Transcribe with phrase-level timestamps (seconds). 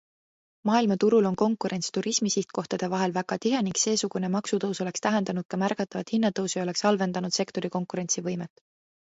[0.67, 6.59] Maailmaturul on konkurents turismisihtkohtade vahel väga tihe ning seesugune maksutõus oleks tähendanud ka märgatavat hinnatõusu
[6.61, 8.69] ja oleks halvendanud sektori konkurentsivõimet.